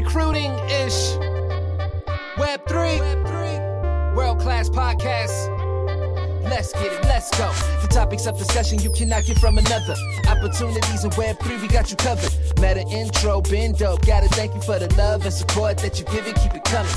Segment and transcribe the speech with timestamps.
[0.00, 1.16] recruiting ish.
[2.36, 5.32] Web3, world class podcast.
[6.42, 7.50] Let's get it, let's go.
[7.80, 9.94] The topics of discussion you cannot get from another.
[10.28, 12.32] Opportunities in Web3, we got you covered.
[12.60, 14.04] Meta intro, been dope.
[14.04, 16.92] Gotta thank you for the love and support that you give it, keep it coming.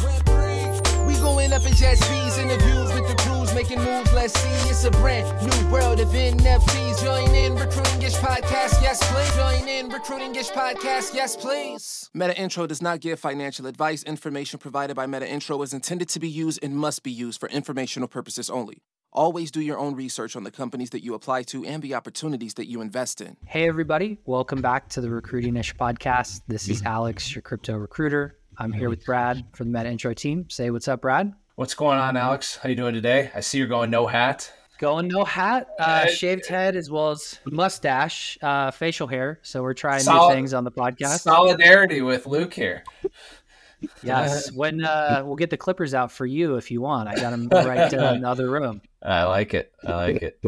[1.08, 4.14] We going up in jet speeds, interviews with the crews, making moves.
[4.14, 7.04] Let's see, it's a brand new world of NFTs.
[7.04, 9.36] Join in Recruiting Ish Podcast, yes please.
[9.36, 12.10] Join in Recruiting Ish Podcast, yes please.
[12.14, 14.02] Meta Intro does not give financial advice.
[14.04, 17.50] Information provided by Meta Intro is intended to be used and must be used for
[17.50, 18.82] informational purposes only.
[19.12, 22.54] Always do your own research on the companies that you apply to and the opportunities
[22.54, 23.36] that you invest in.
[23.46, 24.20] Hey, everybody.
[24.24, 26.44] Welcome back to the Recruiting Ish podcast.
[26.48, 28.38] This is Alex, your crypto recruiter.
[28.58, 30.50] I'm here with Brad from the Meta Intro team.
[30.50, 31.34] Say what's up, Brad.
[31.60, 32.56] What's going on, Alex?
[32.56, 33.32] How you doing today?
[33.36, 34.50] I see you're going no hat.
[34.78, 39.40] Going no hat, uh, shaved head, as well as mustache, uh, facial hair.
[39.42, 41.20] So we're trying Solid- new things on the podcast.
[41.20, 42.86] Solidarity with Luke here.
[44.02, 44.50] Yes.
[44.56, 47.10] When uh, we'll get the clippers out for you if you want.
[47.10, 48.82] I got them right uh, in the other room.
[49.04, 49.74] I like it.
[49.86, 50.40] I like it.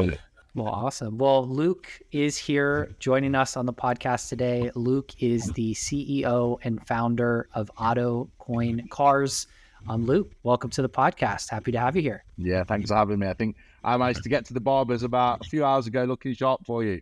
[0.55, 1.17] Well, awesome.
[1.17, 4.71] Well, Luke is here joining us on the podcast today.
[4.75, 9.47] Luke is the CEO and founder of Auto Coin Cars.
[9.87, 11.49] Um, Luke, welcome to the podcast.
[11.49, 12.23] Happy to have you here.
[12.37, 13.27] Yeah, thanks for having me.
[13.27, 16.33] I think I managed to get to the barbers about a few hours ago, looking
[16.33, 17.01] sharp for you.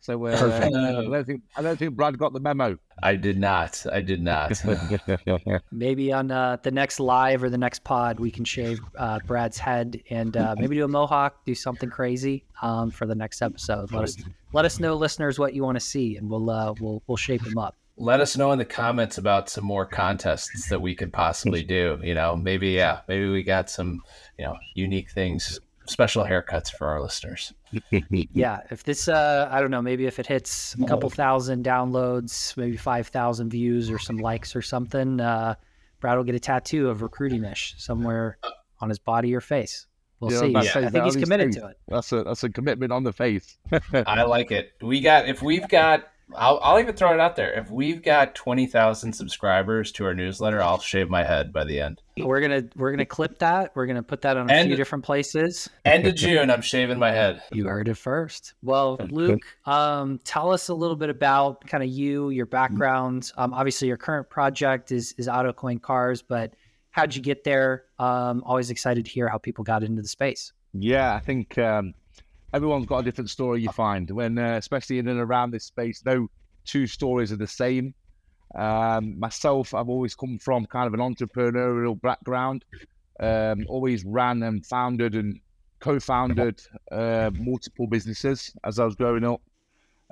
[0.00, 0.76] So uh, Perfect.
[0.76, 2.78] I don't think I don't think Brad got the memo.
[3.02, 3.84] I did not.
[3.92, 4.62] I did not.
[5.72, 9.58] Maybe on uh, the next live or the next pod, we can shave uh, Brad's
[9.58, 13.90] head and uh, maybe do a mohawk, do something crazy um, for the next episode.
[13.90, 14.16] Let us
[14.52, 17.44] let us know, listeners, what you want to see, and we'll uh, we'll we'll shape
[17.44, 17.74] him up.
[17.98, 21.98] Let us know in the comments about some more contests that we could possibly do.
[22.02, 24.02] You know, maybe yeah, maybe we got some
[24.38, 27.54] you know unique things, special haircuts for our listeners.
[28.32, 32.56] yeah if this uh i don't know maybe if it hits a couple thousand downloads
[32.56, 35.54] maybe 5000 views or some likes or something uh
[36.00, 38.38] brad will get a tattoo of recruiting ish somewhere
[38.80, 39.88] on his body or face
[40.20, 41.62] we'll Yeah, see that's i think he's committed true.
[41.62, 43.58] to it That's a that's a commitment on the face.
[43.92, 44.72] I like it.
[44.80, 46.06] We got if we've got.
[46.34, 47.52] I'll, I'll even throw it out there.
[47.52, 51.80] If we've got twenty thousand subscribers to our newsletter, I'll shave my head by the
[51.80, 52.02] end.
[52.18, 53.70] we're gonna we're gonna clip that.
[53.76, 55.70] We're gonna put that on a And- few different places.
[55.84, 57.42] End of June, I'm shaving my head.
[57.52, 58.54] you heard it first.
[58.62, 63.30] Well luke um tell us a little bit about kind of you your background.
[63.36, 66.54] Um obviously your current project is is AutoCoin Cars but
[66.90, 67.84] how'd you get there?
[68.00, 70.52] Um always excited to hear how people got into the space.
[70.78, 71.94] Yeah, I think um,
[72.52, 73.62] everyone's got a different story.
[73.62, 76.28] You find when, uh, especially in and around this space, no
[76.64, 77.94] two stories are the same.
[78.54, 82.64] Um, myself, I've always come from kind of an entrepreneurial background.
[83.18, 85.40] Um, always ran and founded and
[85.80, 86.60] co-founded
[86.92, 89.40] uh, multiple businesses as I was growing up.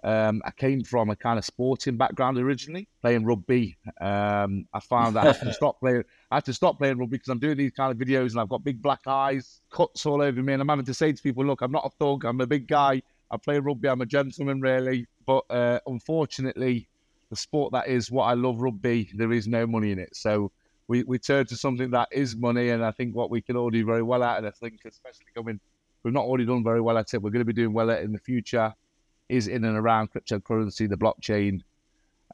[0.05, 3.79] Um, I came from a kind of sporting background originally, playing rugby.
[4.03, 6.05] Um, I found that I had to stop playing.
[6.31, 8.51] I had to stop playing rugby because I'm doing these kind of videos and I've
[8.51, 11.45] got big black eyes, cuts all over me, and I'm having to say to people,
[11.45, 12.27] "Look, I'm not a thug.
[12.27, 13.01] I'm a big guy.
[13.31, 13.89] I play rugby.
[13.89, 16.87] I'm a gentleman, really." But uh, unfortunately,
[17.31, 20.15] the sport that is what I love, rugby, there is no money in it.
[20.15, 20.53] So
[20.87, 23.71] we, we turn to something that is money, and I think what we can all
[23.71, 25.61] do very well at, and I think especially coming,
[26.03, 27.23] we've not already done very well at it.
[27.23, 28.75] We're going to be doing well at it in the future.
[29.29, 31.63] Is in and around cryptocurrency, the blockchain.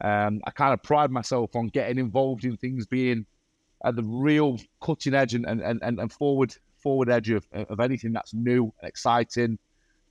[0.00, 3.26] Um, I kind of pride myself on getting involved in things being
[3.84, 8.12] at the real cutting edge and, and, and, and forward forward edge of, of anything
[8.12, 9.58] that's new and exciting.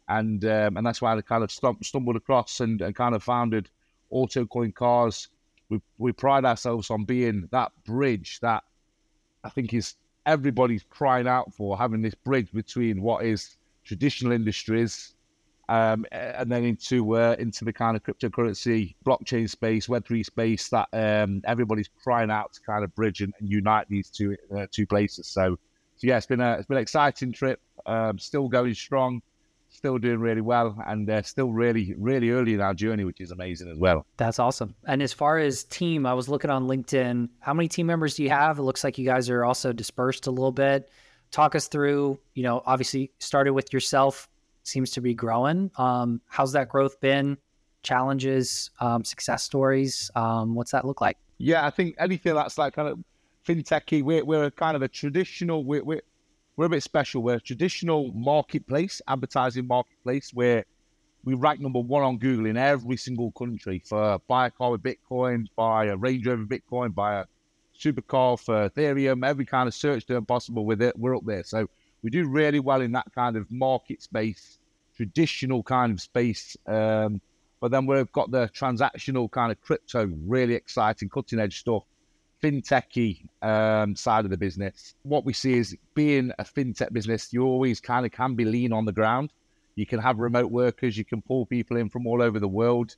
[0.07, 3.23] And um, and that's why I kind of stum- stumbled across and, and kind of
[3.23, 3.69] founded
[4.11, 5.27] AutoCoin Cars.
[5.69, 8.63] We, we pride ourselves on being that bridge that
[9.43, 15.13] I think is everybody's crying out for, having this bridge between what is traditional industries
[15.69, 20.67] um, and then into uh, into the kind of cryptocurrency, blockchain space, Web three space
[20.69, 24.65] that um, everybody's crying out to kind of bridge and, and unite these two uh,
[24.71, 25.27] two places.
[25.27, 25.59] So,
[25.95, 27.61] so yeah, it's been a it's been an exciting trip.
[27.85, 29.21] Um, still going strong,
[29.69, 33.29] still doing really well, and uh, still really really early in our journey, which is
[33.29, 34.07] amazing as well.
[34.17, 34.73] That's awesome.
[34.87, 37.29] And as far as team, I was looking on LinkedIn.
[37.41, 38.57] How many team members do you have?
[38.57, 40.89] It looks like you guys are also dispersed a little bit.
[41.31, 44.27] Talk us through, you know, obviously started with yourself,
[44.63, 45.71] seems to be growing.
[45.77, 47.37] Um, how's that growth been?
[47.83, 50.11] Challenges, um, success stories.
[50.15, 51.17] Um, what's that look like?
[51.37, 52.99] Yeah, I think anything that's like kind of
[53.47, 56.01] fintechy, we're, we're kind of a traditional, we're, we're,
[56.57, 57.23] we're a bit special.
[57.23, 60.65] We're a traditional marketplace, advertising marketplace where
[61.23, 64.83] we rank number one on Google in every single country for buy a car with
[64.83, 67.25] Bitcoin, buy a Range Rover Bitcoin, buy a
[67.77, 70.97] supercar for Ethereum, every kind of search term possible with it.
[70.97, 71.43] We're up there.
[71.43, 71.69] So
[72.01, 74.59] we do really well in that kind of market space,
[74.95, 76.57] traditional kind of space.
[76.65, 77.21] Um,
[77.59, 81.83] but then we've got the transactional kind of crypto, really exciting, cutting edge stuff
[82.41, 84.95] fintechy um, side of the business.
[85.03, 88.73] What we see is being a fintech business, you always kind of can be lean
[88.73, 89.31] on the ground.
[89.75, 92.95] You can have remote workers, you can pull people in from all over the world.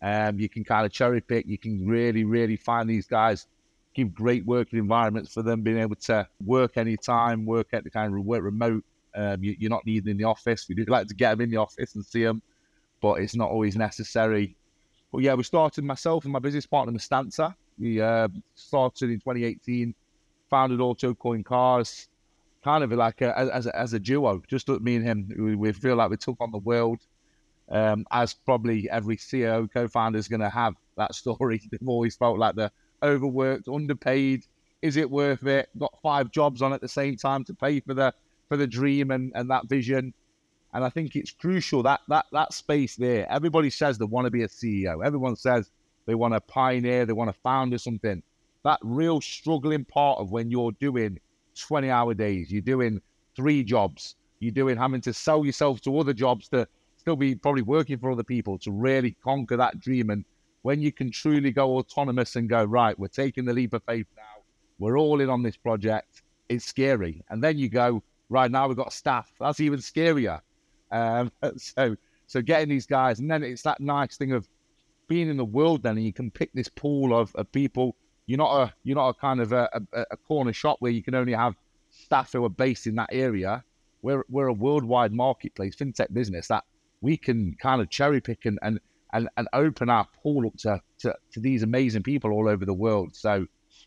[0.00, 1.46] Um, you can kind of cherry pick.
[1.46, 3.46] You can really, really find these guys,
[3.94, 8.16] give great working environments for them, being able to work anytime, work at the kind
[8.16, 8.84] of work remote.
[9.14, 10.66] Um, you, are not needed in the office.
[10.68, 12.42] We do like to get them in the office and see them,
[13.00, 14.56] but it's not always necessary.
[15.10, 17.54] But yeah, we started myself and my business partner, Mastanza.
[17.78, 19.94] We uh, started in 2018,
[20.50, 22.08] founded AutoCoin Cars,
[22.62, 25.32] kind of like a, as, a, as a duo, just me and him.
[25.36, 26.98] We, we feel like we took on the world
[27.70, 31.60] um, as probably every CEO co-founder is going to have that story.
[31.70, 32.70] They've always felt like they're
[33.02, 34.44] overworked, underpaid.
[34.82, 35.68] Is it worth it?
[35.78, 38.14] Got five jobs on at the same time to pay for the
[38.48, 40.14] for the dream and, and that vision.
[40.72, 43.30] And I think it's crucial that that that space there.
[43.30, 45.04] Everybody says they want to be a CEO.
[45.04, 45.70] Everyone says
[46.06, 48.22] they want to pioneer, they want to found or something.
[48.64, 51.20] That real struggling part of when you're doing
[51.58, 53.00] 20 hour days, you're doing
[53.36, 56.66] three jobs, you're doing having to sell yourself to other jobs to
[56.96, 60.10] still be probably working for other people to really conquer that dream.
[60.10, 60.24] And
[60.68, 64.06] when you can truly go autonomous and go, right, we're taking the leap of faith
[64.14, 64.42] now,
[64.78, 66.20] we're all in on this project,
[66.50, 67.24] it's scary.
[67.30, 69.32] And then you go, right, now we've got staff.
[69.40, 70.42] That's even scarier.
[70.92, 74.46] Um, so, so getting these guys, and then it's that nice thing of
[75.06, 75.84] being in the world.
[75.84, 77.96] Then and you can pick this pool of, of people.
[78.26, 81.02] You're not a you're not a kind of a, a, a corner shop where you
[81.02, 81.54] can only have
[81.88, 83.64] staff who are based in that area.
[84.02, 86.64] We're we're a worldwide marketplace fintech business that
[87.00, 88.80] we can kind of cherry pick and and
[89.12, 93.14] and, and open up to, to, to these amazing people all over the world.
[93.14, 93.46] So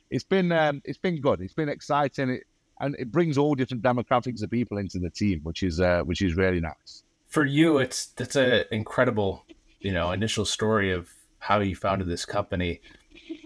[0.09, 1.41] it's been um, it's been good.
[1.41, 2.29] It's been exciting.
[2.29, 2.43] It,
[2.79, 6.21] and it brings all different demographics of people into the team, which is uh, which
[6.21, 7.03] is really nice.
[7.27, 9.45] For you, it's that's an incredible,
[9.79, 11.09] you know, initial story of
[11.39, 12.81] how you founded this company.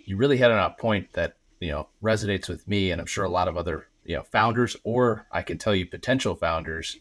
[0.05, 3.25] You really hit on a point that you know resonates with me, and I'm sure
[3.25, 6.97] a lot of other you know founders, or I can tell you potential founders.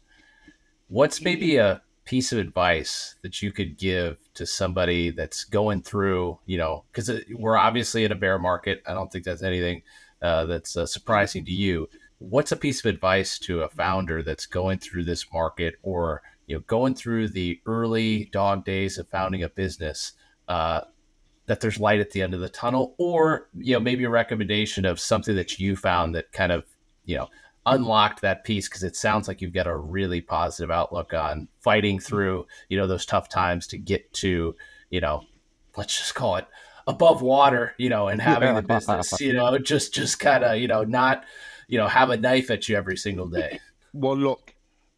[0.88, 6.38] What's maybe a piece of advice that you could give to somebody that's going through,
[6.46, 8.82] you know, because we're obviously in a bear market.
[8.86, 9.82] I don't think that's anything
[10.22, 11.88] uh, that's uh, surprising to you.
[12.18, 16.56] What's a piece of advice to a founder that's going through this market or, you
[16.56, 20.12] know, going through the early dog days of founding a business?
[20.46, 20.82] Uh,
[21.46, 24.84] that there's light at the end of the tunnel, or you know, maybe a recommendation
[24.84, 26.64] of something that you found that kind of,
[27.04, 27.28] you know,
[27.66, 31.99] unlocked that piece because it sounds like you've got a really positive outlook on fighting
[31.99, 34.55] through you know those tough times to get to
[34.90, 35.25] you know
[35.76, 36.46] let's just call it
[36.87, 40.69] above water you know and having the business you know just just kind of you
[40.69, 41.25] know not
[41.69, 43.61] you know have a knife at you every single day.
[43.96, 44.52] Well look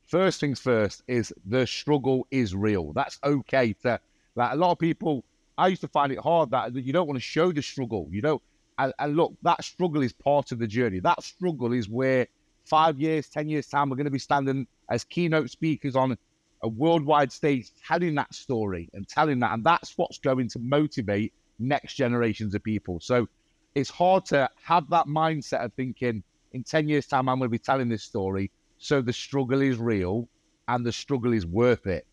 [0.07, 2.95] first things first is the struggle is real.
[2.95, 4.01] That's okay to
[4.35, 5.23] like a lot of people
[5.59, 8.21] i used to find it hard that you don't want to show the struggle you
[8.23, 8.43] don't
[8.79, 11.01] and, and look that struggle is part of the journey.
[11.01, 12.27] That struggle is where
[12.67, 16.17] five years, 10 years' time, we're going to be standing as keynote speakers on
[16.63, 19.53] a worldwide stage telling that story and telling that.
[19.53, 23.01] And that's what's going to motivate next generations of people.
[23.01, 23.29] So
[23.75, 26.23] it's hard to have that mindset of thinking
[26.53, 28.51] in 10 years' time, I'm going to be telling this story.
[28.79, 30.29] So the struggle is real
[30.69, 32.07] and the struggle is worth it.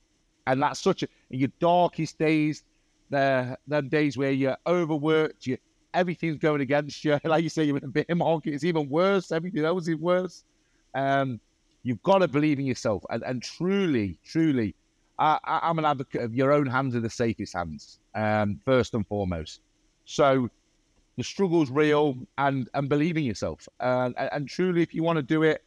[0.45, 2.63] And that's such a, in your darkest days,
[3.09, 5.57] the them days where you're overworked, you
[5.93, 7.19] everything's going against you.
[7.23, 8.53] Like you say, you're in a bear market.
[8.53, 9.31] It's even worse.
[9.31, 10.43] Everything else is worse.
[10.93, 11.39] Um,
[11.83, 13.03] you've got to believe in yourself.
[13.09, 14.75] And, and truly, truly,
[15.19, 19.05] I, am an advocate of your own hands are the safest hands, um, first and
[19.07, 19.61] foremost.
[20.05, 20.49] So
[21.17, 23.67] the struggle's real and, and believe in yourself.
[23.79, 25.63] Uh, and, and, truly, if you want to do it,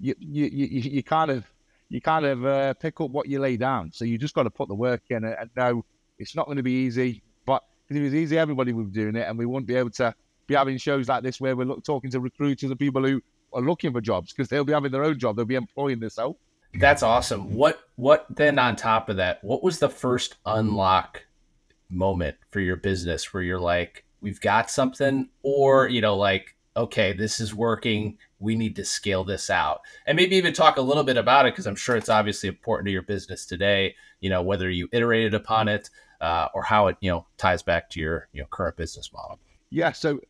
[0.00, 1.44] you, you, you, you kind of
[1.90, 3.90] you kind of uh, pick up what you lay down.
[3.92, 5.84] So you just got to put the work in and, know
[6.18, 7.22] it's not going to be easy.
[7.90, 10.14] Because it was easy, everybody would be doing it, and we wouldn't be able to
[10.46, 13.20] be having shows like this where we're look, talking to recruiters and people who
[13.52, 15.34] are looking for jobs because they'll be having their own job.
[15.34, 16.38] They'll be employing themselves.
[16.72, 17.52] That's awesome.
[17.52, 19.42] What what then on top of that?
[19.42, 21.24] What was the first unlock
[21.88, 27.12] moment for your business where you're like, we've got something, or you know, like, okay,
[27.12, 28.18] this is working.
[28.38, 31.54] We need to scale this out, and maybe even talk a little bit about it
[31.54, 33.96] because I'm sure it's obviously important to your business today.
[34.20, 37.90] You know, whether you iterated upon it uh, or how it you know ties back
[37.90, 39.38] to your you know current business model.
[39.70, 39.92] Yeah.
[39.92, 40.20] So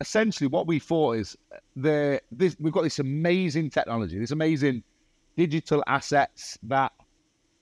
[0.00, 1.36] essentially, what we thought is
[1.76, 4.82] the this we've got this amazing technology, this amazing
[5.36, 6.92] digital assets that,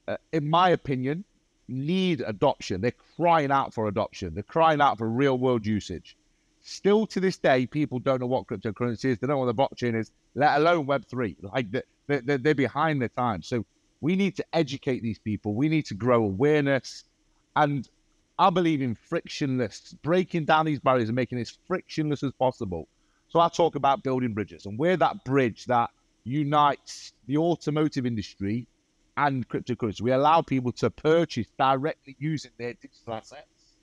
[0.07, 1.25] uh, in my opinion,
[1.69, 2.81] need adoption.
[2.81, 4.35] They're crying out for adoption.
[4.35, 6.17] They're crying out for real world usage.
[6.61, 9.19] Still to this day, people don't know what cryptocurrency is.
[9.19, 11.37] They don't know what the blockchain is, let alone Web three.
[11.41, 13.43] Like they're, they're behind their time.
[13.43, 13.65] So
[14.01, 15.55] we need to educate these people.
[15.55, 17.05] We need to grow awareness.
[17.59, 17.89] And
[18.39, 22.87] I believe in frictionless, breaking down these barriers and making it as frictionless as possible.
[23.27, 25.91] So I talk about building bridges, and we're that bridge that
[26.23, 28.69] unites the automotive industry
[29.17, 30.03] and cryptocurrency.
[30.03, 33.77] We allow people to purchase directly using their digital assets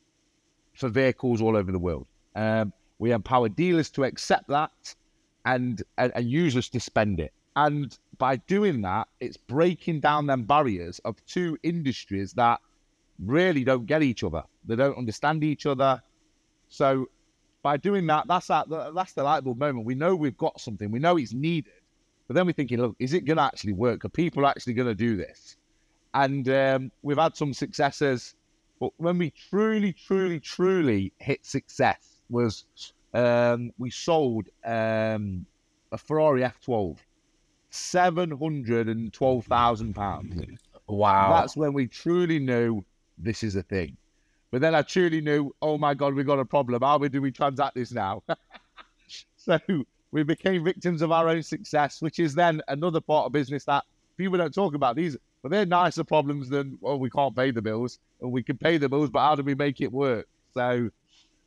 [0.73, 2.07] for vehicles all over the world.
[2.33, 4.95] Um, we empower dealers to accept that
[5.43, 7.33] and, and, and users to spend it.
[7.57, 12.61] And by doing that, it's breaking down them barriers of two industries that
[13.23, 14.43] really don't get each other.
[14.65, 16.01] They don't understand each other.
[16.69, 17.07] So
[17.61, 19.85] by doing that, that's that that's the light bulb moment.
[19.85, 20.91] We know we've got something.
[20.91, 21.73] We know it's needed,
[22.27, 24.05] but then we're thinking, look, is it going to actually work?
[24.05, 25.57] Are people actually going to do this?
[26.13, 28.35] And um, we've had some successes,
[28.79, 32.65] but when we truly, truly, truly hit success was
[33.13, 35.45] um, we sold um,
[35.91, 36.97] a Ferrari F12,
[37.69, 40.35] seven hundred and twelve thousand pounds.
[40.87, 42.83] Wow, that's when we truly knew
[43.17, 43.97] this is a thing.
[44.51, 46.81] But then I truly knew, oh my God, we've got a problem.
[46.81, 48.23] How do we transact this now?
[49.37, 49.59] so
[50.11, 53.83] we became victims of our own success, which is then another part of business that
[54.17, 54.95] people don't talk about.
[54.95, 58.57] These, but they're nicer problems than, well, we can't pay the bills, and we can
[58.57, 60.27] pay the bills, but how do we make it work?
[60.53, 60.89] So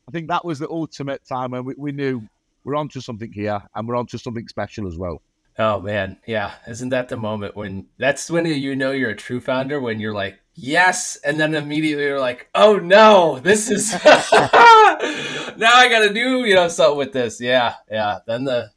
[0.06, 2.22] I think that was the ultimate time when we, we knew
[2.64, 5.22] we're onto something here, and we're onto something special as well.
[5.58, 6.52] Oh man, yeah.
[6.68, 10.14] Isn't that the moment when that's when you know you're a true founder when you're
[10.14, 16.14] like, yes, and then immediately you're like, oh no, this is now I got to
[16.14, 17.40] do you know something with this.
[17.40, 18.20] Yeah, yeah.
[18.24, 18.70] Then the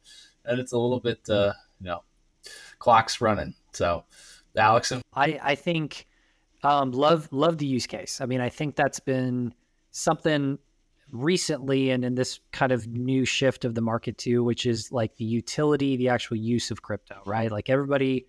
[0.44, 2.02] then it's a little bit uh, you know
[2.80, 3.54] clock's running.
[3.72, 4.04] So,
[4.56, 6.08] Alex, I I think
[6.64, 8.20] um, love love the use case.
[8.20, 9.54] I mean, I think that's been
[9.92, 10.58] something
[11.12, 15.14] recently and in this kind of new shift of the market too, which is like
[15.16, 17.52] the utility, the actual use of crypto, right?
[17.52, 18.26] Like everybody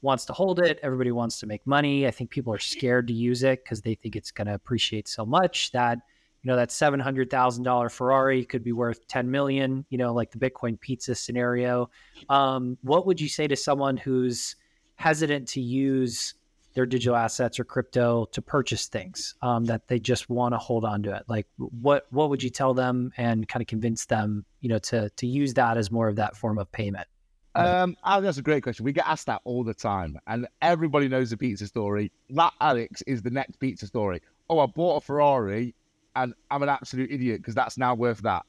[0.00, 2.06] wants to hold it, everybody wants to make money.
[2.06, 5.06] I think people are scared to use it because they think it's going to appreciate
[5.08, 5.98] so much that
[6.42, 9.84] you know that seven hundred thousand dollar Ferrari could be worth ten million.
[9.90, 11.88] You know, like the Bitcoin pizza scenario.
[12.28, 14.56] Um, what would you say to someone who's
[14.96, 16.34] hesitant to use
[16.74, 20.84] their digital assets or crypto to purchase things um, that they just want to hold
[20.84, 24.44] on to it like what what would you tell them and kind of convince them
[24.60, 27.06] you know to to use that as more of that form of payment
[27.54, 28.84] um, oh, that's a great question.
[28.84, 32.10] We get asked that all the time, and everybody knows the pizza story.
[32.30, 34.22] That Alex is the next pizza story.
[34.48, 35.74] Oh, I bought a Ferrari,
[36.16, 38.46] and I'm an absolute idiot because that's now worth that.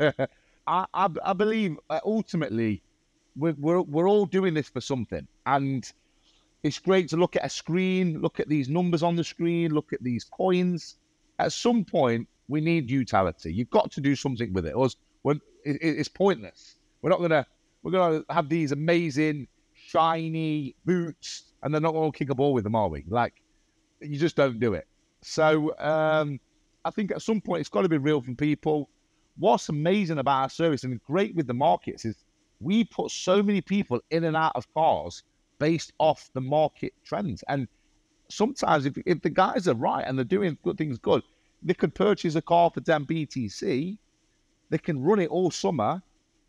[0.66, 2.82] I, I, I believe uh, ultimately
[3.36, 5.92] we're, we're we're all doing this for something, and
[6.62, 9.92] it's great to look at a screen, look at these numbers on the screen, look
[9.92, 10.96] at these coins.
[11.38, 13.52] At some point, we need utility.
[13.52, 14.88] You've got to do something with it, or
[15.64, 16.76] it's pointless.
[17.02, 17.46] We're not gonna
[17.82, 22.64] we're gonna have these amazing shiny boots, and they're not gonna kick a ball with
[22.64, 23.04] them, are we?
[23.08, 23.34] Like
[24.00, 24.86] you just don't do it.
[25.22, 26.40] So um,
[26.84, 28.88] I think at some point it's got to be real from people.
[29.38, 32.24] What's amazing about our service and great with the markets is
[32.60, 35.24] we put so many people in and out of cars
[35.58, 37.42] based off the market trends.
[37.48, 37.68] And
[38.28, 41.22] sometimes, if, if the guys are right and they're doing good things good,
[41.62, 43.98] they could purchase a car for 10 BTC,
[44.70, 46.02] they can run it all summer,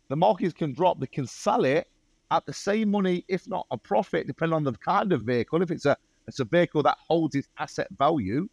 [0.08, 1.88] the markets can drop, they can sell it
[2.30, 5.62] at the same money, if not a profit, depending on the kind of vehicle.
[5.62, 5.96] If it's a
[6.26, 8.48] it's a vehicle that holds its asset value,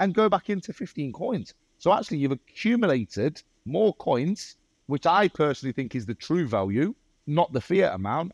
[0.00, 1.54] and go back into 15 coins.
[1.78, 4.56] So actually, you've accumulated more coins,
[4.86, 6.94] which I personally think is the true value,
[7.26, 8.32] not the fiat amount,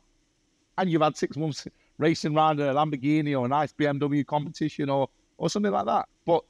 [0.79, 1.67] and you've had six months
[1.99, 6.09] racing around a Lamborghini or a nice BMW competition or or something like that.
[6.25, 6.45] But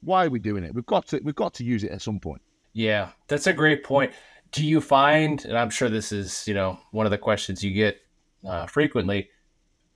[0.00, 0.74] why are we doing it?
[0.74, 2.42] We've got to we've got to use it at some point.
[2.72, 4.12] Yeah, that's a great point.
[4.52, 7.72] Do you find, and I'm sure this is you know one of the questions you
[7.72, 7.98] get
[8.46, 9.30] uh, frequently,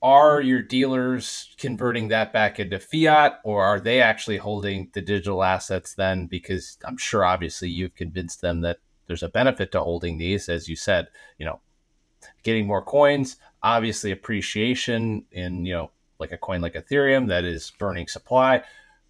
[0.02, 5.44] are your dealers converting that back into fiat, or are they actually holding the digital
[5.44, 6.26] assets then?
[6.26, 10.68] Because I'm sure obviously you've convinced them that there's a benefit to holding these, as
[10.68, 11.60] you said, you know,
[12.42, 17.72] getting more coins, obviously appreciation in you know like a coin like Ethereum that is
[17.78, 18.62] burning supply.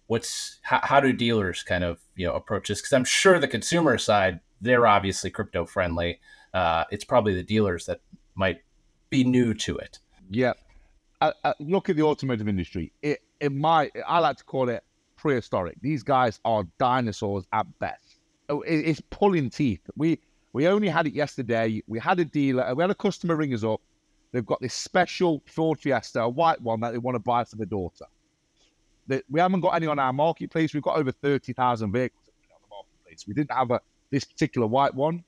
[0.07, 2.81] What's how, how do dealers kind of you know approach this?
[2.81, 6.19] Because I'm sure the consumer side they're obviously crypto friendly.
[6.53, 8.01] Uh, it's probably the dealers that
[8.35, 8.61] might
[9.09, 9.99] be new to it.
[10.29, 10.53] Yeah,
[11.59, 12.91] look at the automotive industry.
[13.01, 14.83] It it might I like to call it
[15.17, 15.77] prehistoric.
[15.81, 18.19] These guys are dinosaurs at best.
[18.49, 19.81] Oh, it, it's pulling teeth.
[19.95, 20.19] We
[20.53, 21.81] we only had it yesterday.
[21.87, 22.73] We had a dealer.
[22.75, 23.81] We had a customer ring us up
[24.31, 27.57] They've got this special Ford Fiesta, a white one that they want to buy for
[27.57, 28.05] their daughter.
[29.29, 30.73] We haven't got any on our marketplace.
[30.73, 33.27] We've got over 30,000 vehicles on the marketplace.
[33.27, 35.23] We didn't have a, this particular white one.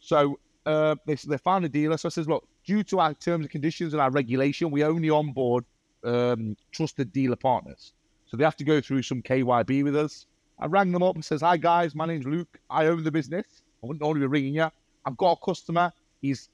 [0.00, 1.96] So uh, they, they found a dealer.
[1.96, 5.08] So I says, look, due to our terms and conditions and our regulation, we only
[5.08, 5.64] onboard
[6.02, 7.92] um, trusted dealer partners.
[8.26, 10.26] So they have to go through some KYB with us.
[10.58, 12.58] I rang them up and says, Hi guys, my name's Luke.
[12.68, 13.46] I own the business.
[13.82, 14.68] I wouldn't only be ringing you.
[15.04, 15.92] I've got a customer.
[16.20, 16.48] He's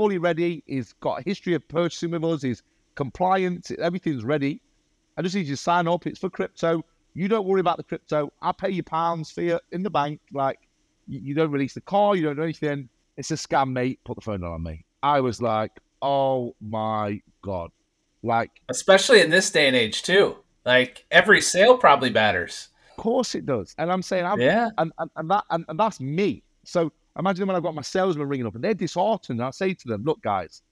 [0.00, 0.64] fully ready.
[0.66, 2.40] He's got a history of purchasing with us.
[2.40, 2.62] He's
[2.94, 3.70] compliant.
[3.72, 4.62] Everything's ready.
[5.18, 6.06] I just need you to sign up.
[6.06, 6.82] It's for crypto.
[7.12, 8.32] You don't worry about the crypto.
[8.40, 10.22] I pay you pounds for you in the bank.
[10.32, 10.58] Like
[11.06, 12.16] you, you don't release the car.
[12.16, 12.88] You don't do anything.
[13.18, 14.00] It's a scam, mate.
[14.04, 14.86] Put the phone down on me.
[15.02, 17.70] I was like, oh my god.
[18.22, 20.36] Like, especially in this day and age, too.
[20.64, 22.68] Like every sale probably matters.
[22.92, 23.74] Of course it does.
[23.76, 26.42] And I'm saying, I'm, yeah, and, and, and that and, and that's me.
[26.64, 26.90] So
[27.20, 29.42] imagine when I've got my salesman ringing up and they're disheartened.
[29.42, 30.62] I say to them, look, guys,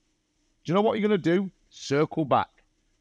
[0.63, 1.49] do you know what you're going to do?
[1.69, 2.49] Circle back.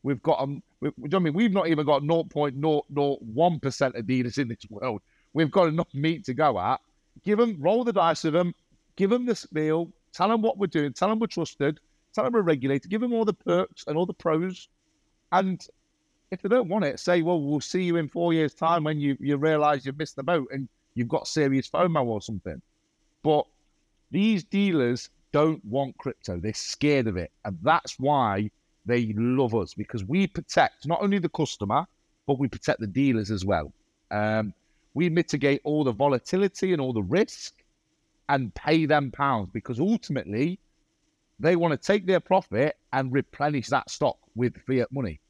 [0.02, 0.62] We've got them.
[0.80, 5.02] We, I mean, we've not even got 0.001% of dealers in this world.
[5.32, 6.80] We've got enough meat to go at.
[7.24, 8.54] Give them, roll the dice with them,
[8.96, 11.80] give them the spiel, tell them what we're doing, tell them we're trusted,
[12.14, 14.68] tell them we're regulated, give them all the perks and all the pros.
[15.32, 15.60] And
[16.30, 19.00] if they don't want it, say, well, we'll see you in four years' time when
[19.00, 22.62] you, you realize you've missed the boat and you've got serious FOMO or something.
[23.28, 23.44] But
[24.10, 26.40] these dealers don't want crypto.
[26.40, 27.30] They're scared of it.
[27.44, 28.50] And that's why
[28.86, 31.84] they love us because we protect not only the customer,
[32.26, 33.70] but we protect the dealers as well.
[34.10, 34.54] Um,
[34.94, 37.52] we mitigate all the volatility and all the risk
[38.30, 40.58] and pay them pounds because ultimately
[41.38, 45.20] they want to take their profit and replenish that stock with fiat money.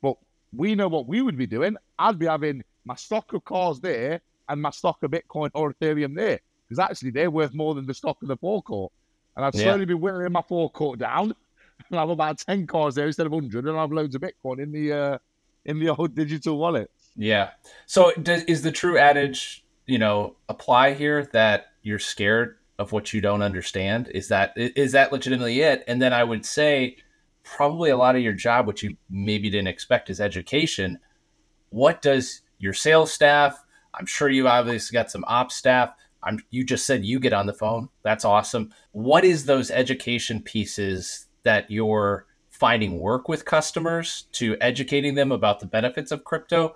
[0.00, 0.16] But
[0.56, 1.76] we know what we would be doing.
[1.98, 6.16] I'd be having my stock of cars there and my stock of Bitcoin or Ethereum
[6.16, 8.92] there because actually they're worth more than the stock of the forecourt.
[9.36, 9.64] And I'd yeah.
[9.64, 11.34] slowly be whittling my forecourt down
[11.90, 14.22] and I have about 10 cars there instead of 100 and I have loads of
[14.22, 15.18] Bitcoin in the uh,
[15.64, 16.90] in the old digital wallet.
[17.16, 17.50] Yeah.
[17.86, 23.12] So does, is the true adage, you know, apply here that you're scared of what
[23.12, 24.10] you don't understand?
[24.14, 25.84] Is that is that legitimately it?
[25.88, 26.96] And then I would say
[27.42, 31.00] probably a lot of your job, which you maybe didn't expect, is education.
[31.70, 33.62] What does your sales staff?
[33.94, 35.94] I'm sure you obviously got some ops staff.
[36.22, 37.88] I'm, you just said you get on the phone.
[38.02, 38.72] That's awesome.
[38.92, 45.60] What is those education pieces that you're finding work with customers to educating them about
[45.60, 46.74] the benefits of crypto?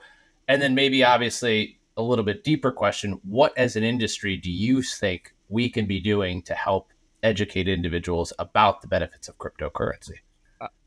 [0.49, 4.83] And then maybe obviously a little bit deeper question, what as an industry do you
[4.83, 6.91] think we can be doing to help
[7.23, 10.19] educate individuals about the benefits of cryptocurrency?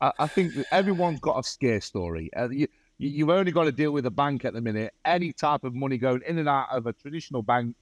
[0.00, 2.30] I, I think everyone's got a scare story.
[2.34, 2.68] Uh, you,
[2.98, 4.92] you've only got to deal with a bank at the minute.
[5.04, 7.76] Any type of money going in and out of a traditional bank,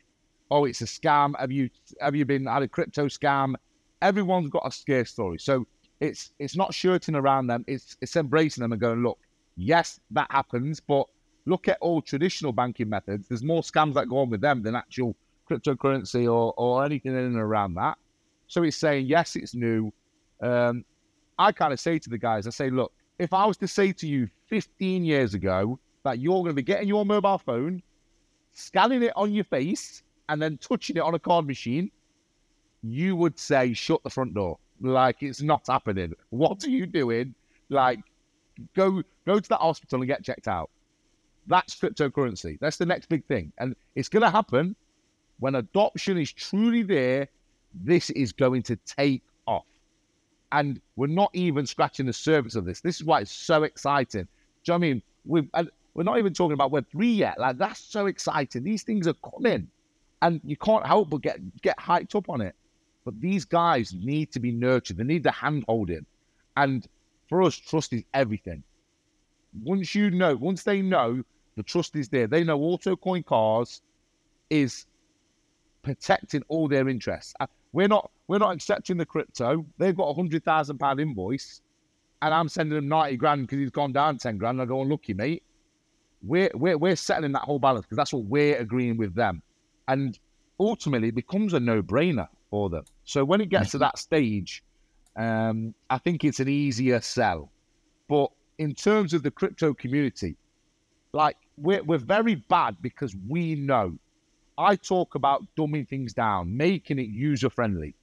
[0.51, 1.39] oh, it's a scam.
[1.39, 3.55] Have you have you been had a crypto scam?
[4.03, 5.39] Everyone's got a scare story.
[5.39, 5.67] So
[6.01, 7.65] it's it's not shirting around them.
[7.67, 9.19] It's it's embracing them and going, look,
[9.57, 11.07] yes, that happens, but
[11.47, 13.29] look at all traditional banking methods.
[13.29, 15.17] There's more scams that go on with them than actual
[15.51, 17.99] cryptocurrency or or anything in and around that.
[18.47, 19.93] So it's saying yes, it's new.
[20.41, 20.85] Um,
[21.39, 23.93] I kind of say to the guys, I say, look, if I was to say
[23.93, 27.83] to you 15 years ago that you're going to be getting your mobile phone,
[28.53, 31.91] scanning it on your face, and then touching it on a card machine,
[32.83, 34.59] you would say, shut the front door.
[34.81, 36.15] Like it's not happening.
[36.31, 37.35] What are you doing?
[37.69, 38.01] Like,
[38.75, 40.71] go go to that hospital and get checked out.
[41.47, 42.59] That's cryptocurrency.
[42.61, 44.77] That's the next big thing, and it's going to happen
[45.39, 47.29] when adoption is truly there.
[47.75, 49.67] This is going to take off,
[50.53, 52.81] and we're not even scratching the surface of this.
[52.81, 54.27] This is why it's so exciting.
[54.65, 55.03] Do you know I mean?
[55.25, 55.49] We've,
[55.95, 57.41] we're not even talking about Web three yet.
[57.41, 58.63] Like that's so exciting.
[58.63, 59.69] These things are coming,
[60.23, 62.55] and you can't help but get get hyped up on it.
[63.05, 64.97] But these guys need to be nurtured.
[64.97, 66.05] They need the hand holding.
[66.57, 66.87] And
[67.29, 68.63] for us, trust is everything.
[69.63, 71.23] Once you know, once they know
[71.57, 73.81] the trust is there, they know AutoCoin Cars
[74.51, 74.87] is
[75.83, 77.33] protecting all their interests.
[77.41, 79.65] Uh, we're not we're not accepting the crypto.
[79.79, 81.61] They've got a hundred thousand pound invoice,
[82.23, 84.61] and I'm sending them ninety grand because he's gone down ten grand.
[84.61, 85.43] I go, lucky mate.
[86.23, 89.43] We're we're we're settling that whole balance because that's what we're agreeing with them,
[89.89, 90.19] and
[90.59, 92.85] ultimately becomes a no brainer for them.
[93.05, 94.63] So when it gets to that stage,
[95.17, 97.51] um, I think it's an easier sell.
[98.09, 100.37] But in terms of the crypto community,
[101.13, 103.97] like we're, we're very bad because we know.
[104.59, 107.95] I talk about dumbing things down, making it user friendly.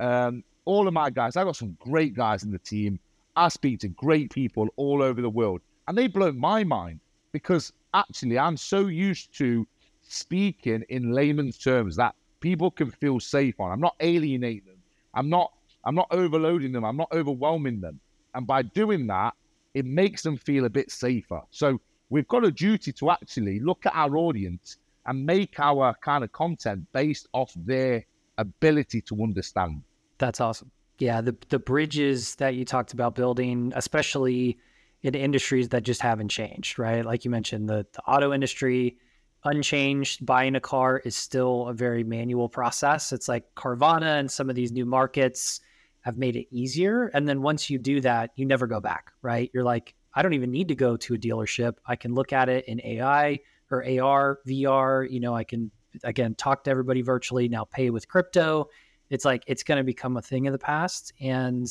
[0.00, 2.98] Um, all of my guys, I've got some great guys in the team.
[3.36, 7.00] I speak to great people all over the world, and they blow my mind
[7.32, 9.66] because actually I'm so used to
[10.12, 13.72] speaking in layman's terms that people can feel safe on.
[13.72, 14.82] I'm not alienating them.
[15.14, 15.52] I'm not
[15.84, 16.84] I'm not overloading them.
[16.84, 17.98] I'm not overwhelming them.
[18.34, 19.34] And by doing that,
[19.74, 21.40] it makes them feel a bit safer.
[21.50, 26.22] So we've got a duty to actually look at our audience and make our kind
[26.22, 28.04] of content based off their
[28.38, 29.82] ability to understand.
[30.18, 30.70] That's awesome.
[30.98, 34.58] Yeah, the the bridges that you talked about building, especially
[35.02, 37.04] in industries that just haven't changed, right?
[37.04, 38.96] Like you mentioned, the, the auto industry,
[39.44, 43.12] unchanged, buying a car is still a very manual process.
[43.12, 45.60] It's like Carvana and some of these new markets
[46.02, 47.06] have made it easier.
[47.14, 49.50] And then once you do that, you never go back, right?
[49.54, 51.74] You're like, I don't even need to go to a dealership.
[51.86, 55.10] I can look at it in AI or AR, VR.
[55.10, 55.70] You know, I can,
[56.04, 58.68] again, talk to everybody virtually, now pay with crypto.
[59.10, 61.12] It's like, it's going to become a thing of the past.
[61.20, 61.68] And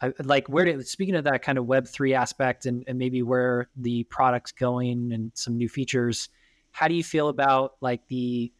[0.00, 3.68] I, like, where did, speaking of that kind of Web3 aspect and, and maybe where
[3.76, 6.28] the product's going and some new features,
[6.72, 8.52] how do you feel about like the,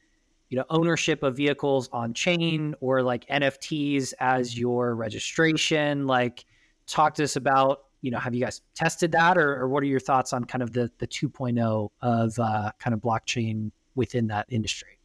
[0.51, 6.07] you know ownership of vehicles on chain or like nfts as your registration?
[6.07, 6.45] Like
[6.87, 9.39] talk to us about you know have you guys tested that?
[9.39, 12.95] Or, or what are your thoughts on kind of the the 2.0 of uh, kind
[12.95, 14.99] of blockchain within that industry?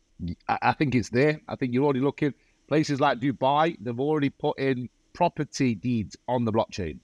[0.47, 1.41] I think it's there.
[1.47, 2.33] I think you're already looking.
[2.67, 6.97] Places like dubai they've already put in property deeds on the blockchain.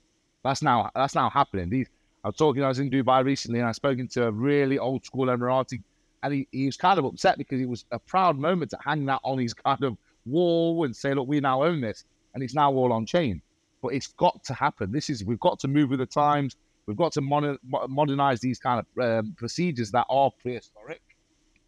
[0.43, 1.69] That's now that's now happening.
[1.69, 1.87] These
[2.23, 5.03] i was talking i was in dubai recently and i spoken to a really old
[5.03, 5.81] school emirati
[6.23, 9.05] and he, he was kind of upset because it was a proud moment to hang
[9.05, 12.05] that on his kind of wall and say, look, we now own this.
[12.33, 13.41] And it's now all on chain.
[13.81, 14.91] But it's got to happen.
[14.91, 16.55] This is, we've got to move with the times.
[16.85, 21.01] We've got to moder- modernize these kind of um, procedures that are prehistoric.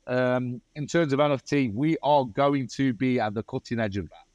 [0.06, 4.10] Um, in terms of NFT, we are going to be at the cutting edge of
[4.10, 4.26] that.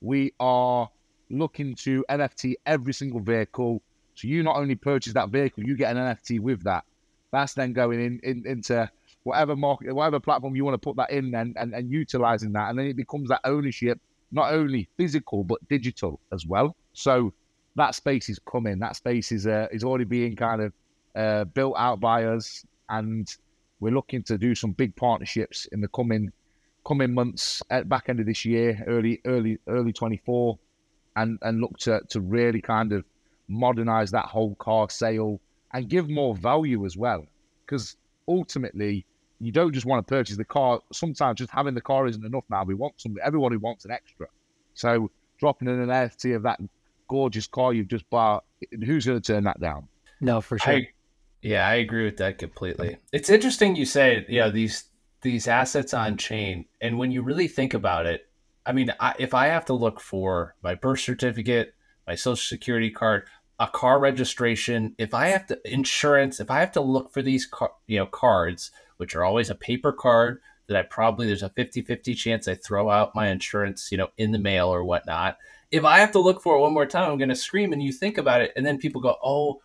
[0.00, 0.88] We are
[1.28, 3.82] looking to NFT every single vehicle.
[4.14, 6.84] So you not only purchase that vehicle, you get an NFT with that.
[7.32, 8.90] That's then going in, in into
[9.28, 12.70] whatever market, whatever platform you want to put that in and, and, and utilizing that.
[12.70, 14.00] And then it becomes that ownership,
[14.32, 16.74] not only physical, but digital as well.
[16.94, 17.32] So
[17.76, 18.78] that space is coming.
[18.78, 20.72] That space is, uh, is already being kind of
[21.14, 22.64] uh, built out by us.
[22.88, 23.28] And
[23.80, 26.32] we're looking to do some big partnerships in the coming
[26.86, 30.58] coming months at back end of this year, early, early, early 24,
[31.16, 33.04] and, and look to, to really kind of
[33.46, 35.38] modernize that whole car sale
[35.74, 37.26] and give more value as well.
[37.66, 39.04] Because ultimately,
[39.40, 40.80] you don't just want to purchase the car.
[40.92, 42.64] Sometimes just having the car isn't enough now.
[42.64, 44.26] We want something, who wants an extra.
[44.74, 46.60] So dropping in an NFT of that
[47.08, 48.44] gorgeous car you've just bought,
[48.84, 49.88] who's going to turn that down?
[50.20, 50.74] No, for sure.
[50.74, 50.88] I,
[51.42, 52.96] yeah, I agree with that completely.
[53.12, 54.84] It's interesting you say, you know, these
[55.22, 58.28] these assets on chain, and when you really think about it,
[58.64, 61.74] I mean, I, if I have to look for my birth certificate,
[62.06, 63.24] my social security card,
[63.58, 67.46] a car registration, if I have to insurance, if I have to look for these
[67.46, 71.50] car, you know cards, which are always a paper card that I probably there's a
[71.50, 75.38] 50-50 chance I throw out my insurance, you know, in the mail or whatnot.
[75.70, 77.82] If I have to look for it one more time, I'm going to scream and
[77.82, 79.60] you think about it and then people go, "Oh,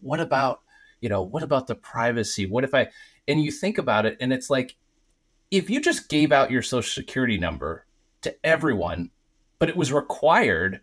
[0.00, 0.60] what about,
[1.00, 2.46] you know, what about the privacy?
[2.46, 2.88] What if I
[3.28, 4.76] and you think about it and it's like
[5.50, 7.86] if you just gave out your social security number
[8.22, 9.10] to everyone,
[9.58, 10.80] but it was required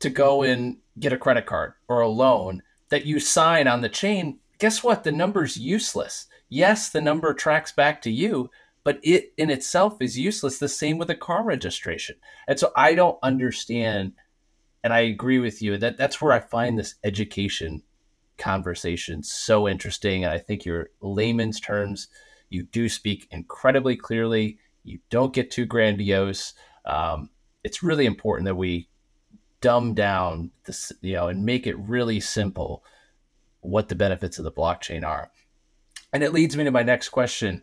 [0.00, 0.52] to go mm-hmm.
[0.52, 4.82] and get a credit card or a loan that you sign on the chain, guess
[4.82, 5.04] what?
[5.04, 6.26] The number's useless.
[6.48, 8.50] Yes, the number tracks back to you,
[8.84, 10.58] but it in itself is useless.
[10.58, 12.16] The same with a car registration.
[12.46, 14.12] And so I don't understand,
[14.82, 17.82] and I agree with you that that's where I find this education
[18.38, 20.24] conversation so interesting.
[20.24, 22.08] And I think your layman's terms,
[22.48, 24.58] you do speak incredibly clearly.
[24.84, 26.54] You don't get too grandiose.
[26.86, 27.30] Um,
[27.64, 28.88] it's really important that we
[29.60, 32.84] dumb down this, you know, and make it really simple
[33.60, 35.30] what the benefits of the blockchain are.
[36.12, 37.62] And it leads me to my next question.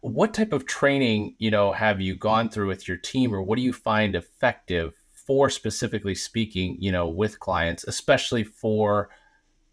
[0.00, 3.56] What type of training, you know, have you gone through with your team or what
[3.56, 9.10] do you find effective for specifically speaking, you know, with clients, especially for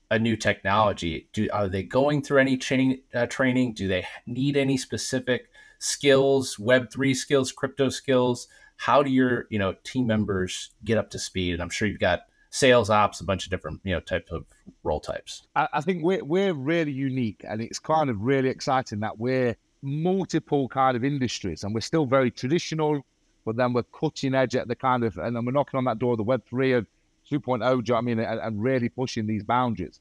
[0.10, 1.30] a new technology?
[1.34, 3.74] Do are they going through any chain, uh, training?
[3.74, 8.48] Do they need any specific skills, web3 skills, crypto skills?
[8.80, 11.54] how do your you know team members get up to speed?
[11.54, 14.46] And I'm sure you've got sales ops, a bunch of different you know types of
[14.84, 15.48] role types.
[15.56, 20.68] I, think we're we're really unique, and it's kind of really exciting that we're multiple
[20.68, 23.02] kind of industries, and we're still very traditional,
[23.46, 26.00] but then we're cutting edge at the kind of, and then we're knocking on that
[26.00, 26.86] door of the Web three of
[27.30, 27.60] 2.0.
[27.60, 28.20] Do you know I mean?
[28.20, 30.00] And, and really pushing these boundaries.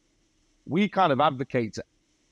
[0.67, 1.79] We kind of advocate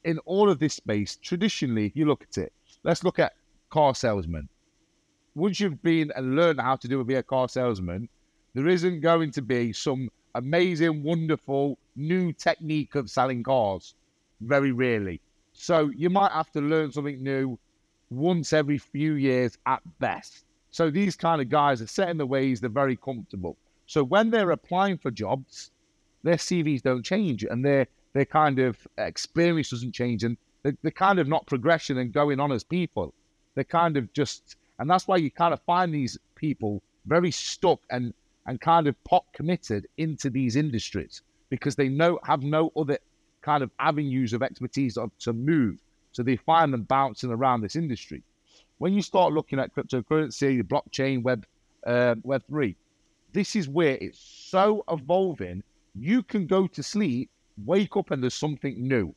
[0.05, 1.16] in all of this space.
[1.16, 2.52] Traditionally, if you look at it,
[2.83, 3.33] let's look at
[3.70, 4.48] car salesmen
[5.37, 8.09] once you've been and learned how to do be a car salesman,
[8.56, 13.94] there isn't going to be some amazing, wonderful new technique of selling cars.
[14.40, 15.20] Very rarely.
[15.52, 17.58] So you might have to learn something new
[18.08, 20.46] once every few years at best.
[20.70, 23.58] So these kind of guys are set in the ways, they're very comfortable.
[23.84, 25.70] So when they're applying for jobs,
[26.22, 30.90] their CVs don't change and their their kind of experience doesn't change and they're, they're
[30.92, 33.12] kind of not progression and going on as people.
[33.54, 37.80] They're kind of just and that's why you kind of find these people very stuck
[37.90, 38.14] and,
[38.46, 42.98] and kind of pot committed into these industries because they know have no other
[43.42, 45.78] kind of avenues of expertise to move.
[46.12, 48.22] So they find them bouncing around this industry.
[48.78, 51.46] When you start looking at cryptocurrency, blockchain, web,
[51.87, 52.76] uh, web three,
[53.32, 55.62] this is where it's so evolving.
[55.94, 57.30] You can go to sleep,
[57.64, 59.14] wake up, and there's something new.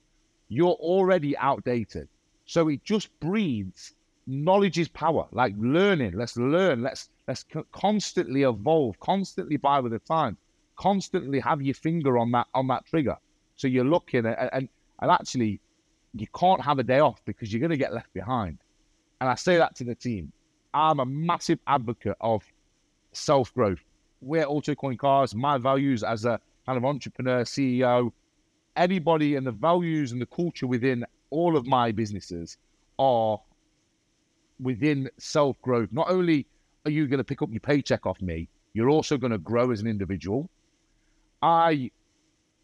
[0.50, 2.08] You're already outdated.
[2.46, 3.94] So it just breeds
[4.30, 5.28] knowledge is power.
[5.32, 6.84] Like learning, let's learn.
[6.84, 10.38] Let's let's constantly evolve, constantly buy with the time,
[10.76, 13.18] constantly have your finger on that on that trigger.
[13.56, 14.70] So you're looking at and
[15.02, 15.60] and actually
[16.14, 18.60] you can't have a day off because you're going to get left behind.
[19.20, 20.32] And I say that to the team.
[20.74, 22.44] I'm a massive advocate of
[23.12, 23.80] self growth.
[24.22, 25.34] We're AutoCoin Cars.
[25.34, 28.12] My values as a kind of entrepreneur, CEO,
[28.76, 32.58] anybody, and the values and the culture within all of my businesses
[32.98, 33.40] are
[34.60, 35.90] within self growth.
[35.92, 36.46] Not only
[36.86, 39.72] are you going to pick up your paycheck off me, you're also going to grow
[39.72, 40.50] as an individual.
[41.42, 41.92] I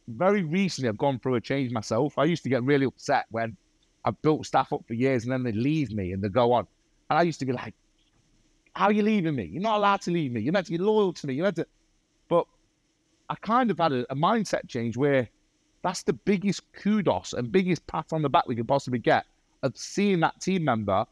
[0.07, 2.17] very recently have gone through a change myself.
[2.17, 3.55] I used to get really upset when
[4.03, 6.67] I've built staff up for years and then they leave me and they go on.
[7.09, 7.73] And I used to be like,
[8.75, 9.45] How are you leaving me?
[9.45, 10.41] You're not allowed to leave me.
[10.41, 11.33] You're meant to be loyal to me.
[11.33, 11.67] You're meant to.
[12.27, 12.45] But
[13.29, 15.27] I kind of had a, a mindset change where
[15.81, 19.25] that's the biggest kudos and biggest pat on the back we could possibly get
[19.63, 21.05] of seeing that team member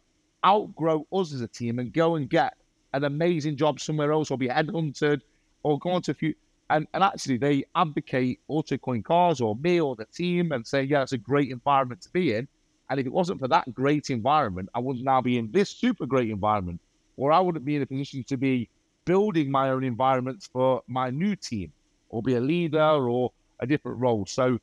[0.45, 2.55] outgrow us as a team and go and get
[2.93, 5.21] an amazing job somewhere else or be headhunted
[5.63, 6.33] or go on to a few
[6.69, 11.03] and, and actually they advocate AutoCoin Cars or me or the team and say, yeah,
[11.03, 12.47] it's a great environment to be in.
[12.89, 16.05] And if it wasn't for that great environment, I wouldn't now be in this super
[16.05, 16.81] great environment,
[17.17, 18.69] or I wouldn't be in a position to be
[19.05, 21.71] building my own environments for my new team,
[22.09, 24.25] or be a leader or a different role.
[24.25, 24.59] So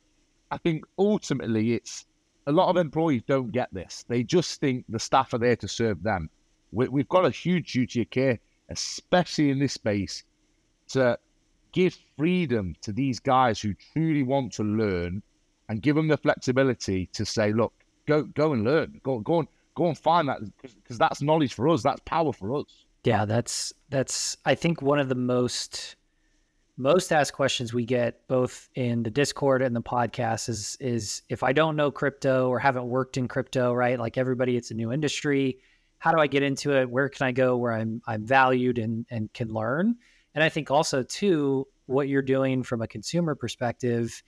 [0.51, 2.05] I think ultimately it's
[2.47, 4.05] a lot of employees don't get this.
[4.07, 6.29] They just think the staff are there to serve them.
[6.71, 10.23] We, have got a huge duty of care, especially in this space,
[10.89, 11.17] to
[11.73, 15.21] give freedom to these guys who truly want to learn
[15.69, 17.73] and give them the flexibility to say, look,
[18.07, 18.99] go go and learn.
[19.03, 21.83] Go go and go and find that because that's knowledge for us.
[21.83, 22.85] That's power for us.
[23.03, 25.95] Yeah, that's that's I think one of the most
[26.81, 31.43] most asked questions we get both in the Discord and the podcast is is if
[31.43, 33.99] I don't know crypto or haven't worked in crypto, right?
[33.99, 35.59] Like everybody, it's a new industry.
[35.99, 36.89] How do I get into it?
[36.89, 39.95] Where can I go where I'm I'm valued and and can learn?
[40.33, 44.23] And I think also too, what you're doing from a consumer perspective,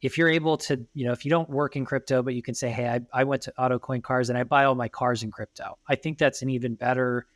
[0.00, 2.54] if you're able to, you know, if you don't work in crypto, but you can
[2.54, 5.30] say, hey, I, I went to AutoCoin Cars and I buy all my cars in
[5.30, 5.76] crypto.
[5.88, 7.26] I think that's an even better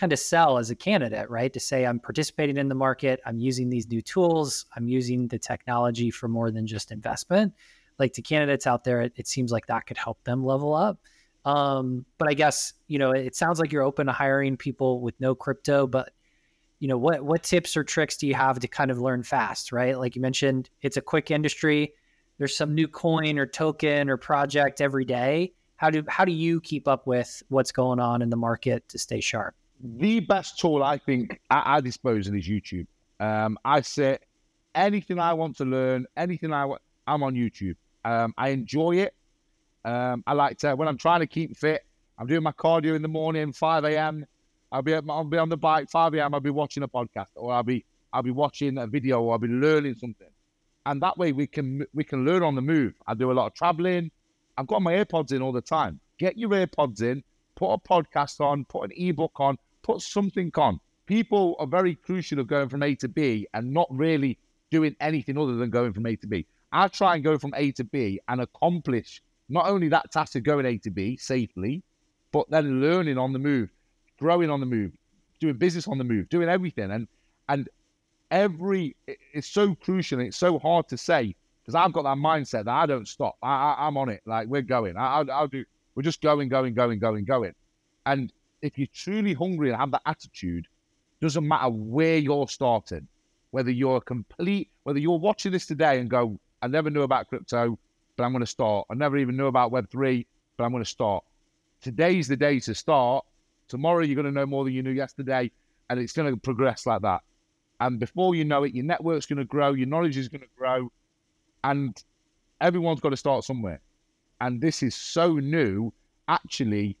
[0.00, 1.52] kind of sell as a candidate, right?
[1.52, 5.38] To say I'm participating in the market, I'm using these new tools, I'm using the
[5.38, 7.52] technology for more than just investment.
[7.98, 10.98] Like to candidates out there, it, it seems like that could help them level up.
[11.44, 15.14] Um, but I guess you know it sounds like you're open to hiring people with
[15.20, 16.12] no crypto, but
[16.78, 19.70] you know what what tips or tricks do you have to kind of learn fast,
[19.70, 19.98] right?
[19.98, 21.92] Like you mentioned, it's a quick industry.
[22.38, 25.52] There's some new coin or token or project every day.
[25.76, 28.98] How do how do you keep up with what's going on in the market to
[28.98, 29.54] stay sharp?
[29.82, 32.86] The best tool I think at our disposal is YouTube.
[33.18, 34.18] Um, I say
[34.74, 37.76] anything I want to learn, anything I want, I'm on YouTube.
[38.04, 39.14] Um, I enjoy it.
[39.84, 41.84] Um, I like to when I'm trying to keep fit.
[42.18, 44.26] I'm doing my cardio in the morning, 5 a.m.
[44.72, 46.34] I'll be I'll be on the bike 5 a.m.
[46.34, 49.38] I'll be watching a podcast, or I'll be I'll be watching a video, or I'll
[49.38, 50.28] be learning something.
[50.86, 52.94] And that way we can we can learn on the move.
[53.06, 54.10] I do a lot of traveling.
[54.56, 56.00] I've got my AirPods in all the time.
[56.18, 57.24] Get your AirPods in,
[57.56, 59.56] put a podcast on, put an ebook on,
[59.92, 60.80] put something on.
[61.06, 64.38] People are very crucial of going from A to B and not really
[64.70, 66.46] doing anything other than going from A to B.
[66.72, 70.44] I try and go from A to B and accomplish not only that task of
[70.44, 71.82] going A to B safely,
[72.30, 73.70] but then learning on the move,
[74.20, 74.92] growing on the move,
[75.40, 76.92] doing business on the move, doing everything.
[76.92, 77.08] And
[77.48, 77.68] and
[78.30, 82.66] every it's so crucial and it's so hard to say because I've got that mindset
[82.66, 83.36] that I don't stop.
[83.42, 84.22] I, I am on it.
[84.24, 84.96] Like we're going.
[84.96, 85.64] I, I'll, I'll do.
[85.96, 87.54] We're just going, going, going, going, going.
[88.06, 90.66] And if you're truly hungry and have that attitude,
[91.20, 93.06] doesn't matter where you're starting,
[93.50, 97.28] whether you're a complete, whether you're watching this today and go, I never knew about
[97.28, 97.78] crypto,
[98.16, 98.86] but I'm going to start.
[98.90, 101.24] I never even knew about Web3, but I'm going to start.
[101.80, 103.24] Today's the day to start.
[103.68, 105.50] Tomorrow, you're going to know more than you knew yesterday,
[105.88, 107.22] and it's going to progress like that.
[107.80, 110.48] And before you know it, your network's going to grow, your knowledge is going to
[110.56, 110.92] grow,
[111.64, 112.02] and
[112.60, 113.80] everyone's got to start somewhere.
[114.40, 115.92] And this is so new.
[116.28, 116.96] Actually,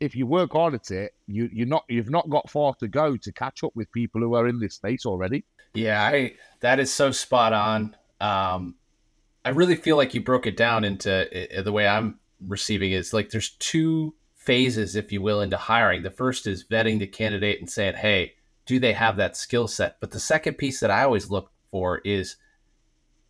[0.00, 3.16] if you work hard at it, you you're not you've not got far to go
[3.16, 5.44] to catch up with people who are in this space already.
[5.74, 7.96] Yeah, I that is so spot on.
[8.20, 8.76] Um,
[9.44, 12.96] I really feel like you broke it down into uh, the way I'm receiving it.
[12.96, 16.02] It's like there's two phases, if you will, into hiring.
[16.02, 18.34] The first is vetting the candidate and saying, "Hey,
[18.66, 21.98] do they have that skill set?" But the second piece that I always look for
[21.98, 22.36] is,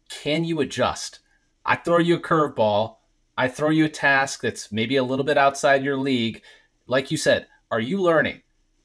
[0.09, 1.21] can you adjust?
[1.65, 2.96] I throw you a curveball.
[3.37, 6.42] I throw you a task that's maybe a little bit outside your league.
[6.87, 8.42] Like you said, are you learning?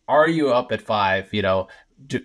[0.07, 1.33] Are you up at five?
[1.33, 1.67] You know,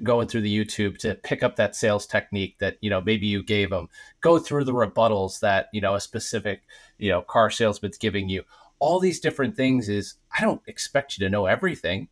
[0.02, 3.42] going through the YouTube to pick up that sales technique that you know maybe you
[3.42, 3.88] gave them.
[4.20, 6.62] Go through the rebuttals that you know a specific
[6.98, 8.42] you know car salesman's giving you.
[8.78, 12.08] All these different things is I don't expect you to know everything,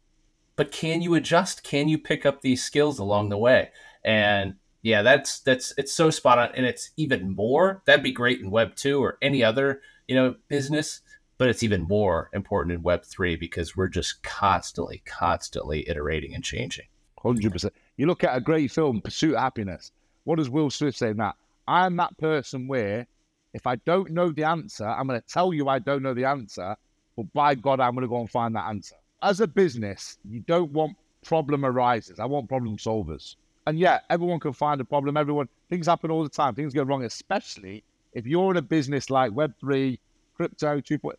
[0.56, 1.62] but can you adjust?
[1.62, 3.70] Can you pick up these skills along the way?
[4.04, 7.82] And yeah, that's that's it's so spot on, and it's even more.
[7.86, 11.00] That'd be great in Web two or any other you know business,
[11.38, 16.44] but it's even more important in Web three because we're just constantly, constantly iterating and
[16.44, 16.86] changing.
[17.22, 17.74] Hundred percent.
[17.96, 19.92] You look at a great film, Pursuit of Happiness.
[20.24, 21.36] What does Will Smith say in that?
[21.66, 23.06] I'm that person where
[23.54, 26.24] if I don't know the answer, I'm going to tell you I don't know the
[26.24, 26.76] answer,
[27.16, 28.96] but by God, I'm going to go and find that answer.
[29.22, 32.18] As a business, you don't want problem arises.
[32.18, 33.36] I want problem solvers.
[33.66, 35.16] And yeah, everyone can find a problem.
[35.16, 36.54] Everyone, things happen all the time.
[36.54, 37.82] Things go wrong, especially
[38.14, 39.98] if you're in a business like Web3,
[40.36, 41.12] crypto 2.0,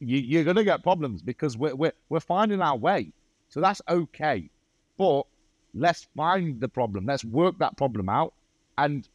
[0.00, 3.12] you, you're going to get problems because we're, we're, we're finding our way.
[3.48, 4.48] So that's okay.
[4.96, 5.26] But
[5.74, 7.06] Let's find the problem.
[7.06, 8.32] Let's work that problem out.
[8.78, 9.08] And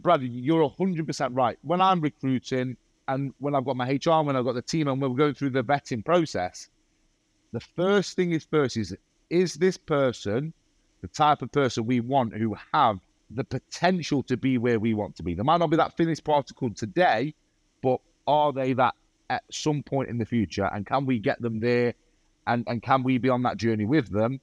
[0.00, 1.58] Bradley, you're 100% right.
[1.62, 2.76] When I'm recruiting
[3.08, 5.50] and when I've got my HR, when I've got the team and we're going through
[5.50, 6.68] the vetting process,
[7.52, 8.94] the first thing is first is,
[9.30, 10.52] is this person
[11.00, 12.98] the type of person we want who have
[13.30, 15.34] the potential to be where we want to be?
[15.34, 17.34] They might not be that finished particle today,
[17.82, 18.94] but are they that
[19.30, 20.68] at some point in the future?
[20.72, 21.94] And can we get them there?
[22.46, 24.40] And, and can we be on that journey with them?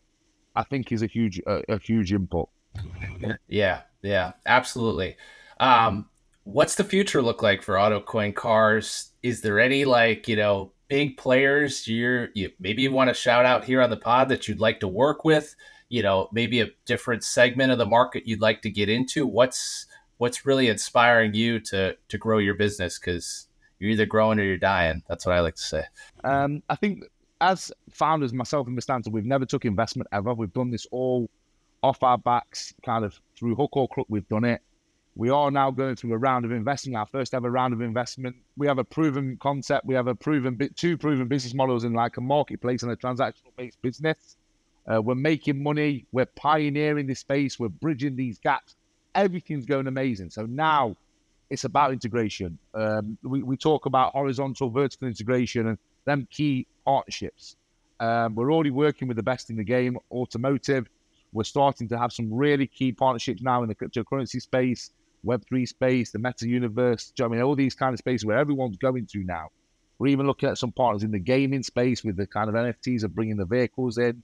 [0.55, 2.49] I think is a huge a, a huge input.
[3.47, 5.17] Yeah, yeah, absolutely.
[5.59, 6.09] Um,
[6.43, 9.11] what's the future look like for AutoCoin Cars?
[9.23, 13.45] Is there any like you know big players you're you maybe you want to shout
[13.45, 15.55] out here on the pod that you'd like to work with?
[15.91, 19.27] You know, maybe a different segment of the market you'd like to get into.
[19.27, 19.85] What's
[20.17, 22.97] what's really inspiring you to to grow your business?
[22.97, 25.03] Because you're either growing or you're dying.
[25.09, 25.83] That's what I like to say.
[26.23, 27.03] Um, I think
[27.41, 29.11] as founders, myself and Mr.
[29.11, 30.33] we've never took investment ever.
[30.33, 31.29] We've done this all
[31.83, 34.05] off our backs, kind of through hook or crook.
[34.09, 34.61] We've done it.
[35.15, 38.35] We are now going through a round of investing, our first ever round of investment.
[38.55, 39.85] We have a proven concept.
[39.85, 43.53] We have a proven, two proven business models in like a marketplace and a transactional
[43.57, 44.37] based business.
[44.87, 46.05] Uh, we're making money.
[46.11, 47.59] We're pioneering this space.
[47.59, 48.75] We're bridging these gaps.
[49.13, 50.29] Everything's going amazing.
[50.29, 50.95] So now
[51.49, 52.57] it's about integration.
[52.73, 57.55] Um, we, we talk about horizontal, vertical integration, and them key partnerships.
[57.99, 60.87] Um, we're already working with the best in the game, automotive.
[61.33, 64.91] We're starting to have some really key partnerships now in the cryptocurrency space,
[65.25, 67.13] Web3 space, the meta universe.
[67.21, 69.49] I mean, all these kind of spaces where everyone's going to now.
[69.99, 73.03] We're even looking at some partners in the gaming space with the kind of NFTs
[73.03, 74.23] of bringing the vehicles in.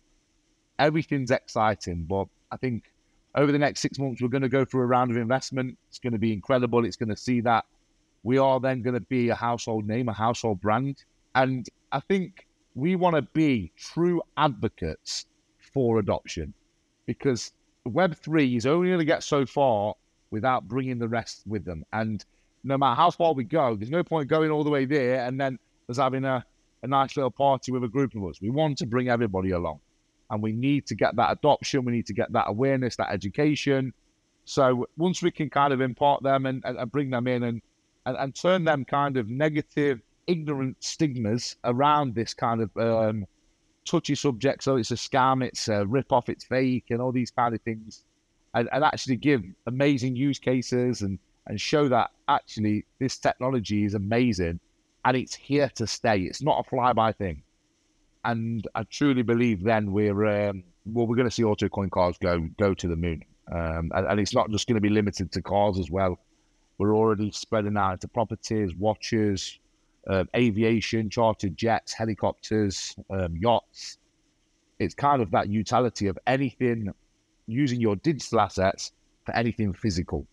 [0.80, 2.92] Everything's exciting, but I think
[3.36, 5.78] over the next six months, we're going to go through a round of investment.
[5.90, 6.86] It's going to be incredible.
[6.86, 7.66] It's going to see that
[8.24, 11.04] we are then going to be a household name, a household brand.
[11.36, 15.28] And I think we want to be true advocates
[15.74, 16.54] for adoption
[17.06, 17.54] because
[17.88, 19.94] Web3 is only going to get so far
[20.32, 21.86] without bringing the rest with them.
[21.94, 22.26] And
[22.64, 25.40] no matter how far we go, there's no point going all the way there and
[25.40, 26.44] then there's having a,
[26.82, 28.42] a nice little party with a group of us.
[28.42, 29.80] We want to bring everybody along
[30.30, 31.86] and we need to get that adoption.
[31.86, 33.94] We need to get that awareness, that education.
[34.46, 37.62] So once we can kind of impart them and, and, and bring them in and,
[38.06, 43.26] and, and turn them kind of negative ignorant stigmas around this kind of um,
[43.86, 44.64] touchy subject.
[44.64, 47.62] So it's a scam, it's a rip off, it's fake, and all these kind of
[47.62, 48.04] things,
[48.54, 53.94] and, and actually give amazing use cases and and show that actually this technology is
[53.94, 54.60] amazing
[55.06, 56.20] and it's here to stay.
[56.20, 57.42] It's not a flyby thing.
[58.28, 62.48] And I truly believe then we're um, well, we're going to see AutoCoin Cars go
[62.60, 65.42] go to the moon, um, and, and, it's not just going to be limited to
[65.42, 66.20] cars as well.
[66.78, 69.60] We're already spreading out into properties, watches,
[70.08, 73.98] uh, aviation, chartered jets, helicopters, um, yachts.
[74.80, 76.94] It's kind of that utility of anything
[77.48, 78.92] using your digital assets
[79.26, 80.28] for anything physical.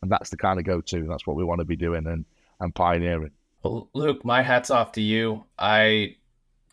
[0.00, 1.06] And that's the kind of go to.
[1.08, 2.24] That's what we want to be doing and,
[2.60, 3.32] and pioneering.
[3.62, 5.44] Well, Luke, my hat's off to you.
[5.58, 6.16] I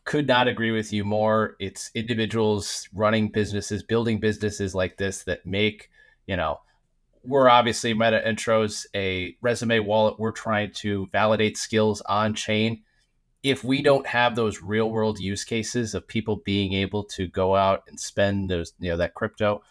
[0.05, 1.55] could not agree with you more.
[1.59, 5.89] It's individuals running businesses, building businesses like this that make,
[6.27, 6.59] you know,
[7.23, 10.19] we're obviously Metaintro's a resume wallet.
[10.19, 12.83] We're trying to validate skills on chain.
[13.43, 17.55] If we don't have those real world use cases of people being able to go
[17.55, 19.63] out and spend those, you know, that crypto,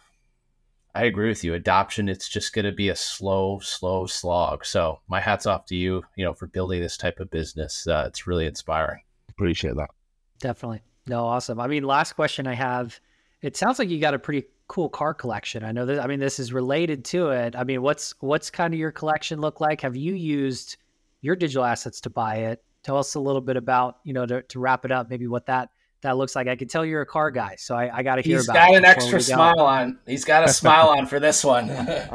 [0.94, 1.54] I agree with you.
[1.54, 4.64] Adoption, it's just going to be a slow, slow slog.
[4.64, 7.86] So my hat's off to you, you know, for building this type of business.
[7.86, 9.00] Uh, it's really inspiring.
[9.30, 9.90] Appreciate that.
[10.42, 10.82] Definitely.
[11.06, 11.58] No, awesome.
[11.58, 13.00] I mean, last question I have.
[13.40, 15.64] It sounds like you got a pretty cool car collection.
[15.64, 16.00] I know that.
[16.04, 17.56] I mean, this is related to it.
[17.56, 19.80] I mean, what's what's kind of your collection look like?
[19.80, 20.76] Have you used
[21.22, 22.62] your digital assets to buy it.
[22.82, 25.46] Tell us a little bit about, you know, to, to wrap it up, maybe what
[25.46, 25.70] that
[26.02, 26.48] that looks like.
[26.48, 28.54] I can tell you're a car guy, so I, I got to hear He's about.
[28.56, 29.34] got it an extra we go.
[29.34, 29.98] smile on.
[30.04, 31.70] He's got a smile on for this one.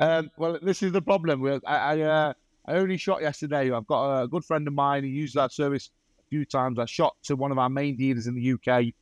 [0.00, 1.40] Um, well, this is the problem.
[1.40, 2.32] We- I I, uh,
[2.66, 3.72] I only shot yesterday.
[3.72, 5.02] I've got a good friend of mine.
[5.02, 5.90] He used that service a
[6.28, 6.78] few times.
[6.78, 8.92] I shot to one of our main dealers in the UK,